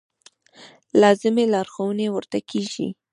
لازمې 1.01 1.43
لارښوونې 1.53 2.07
ورته 2.15 2.39
کېږي. 2.49 2.87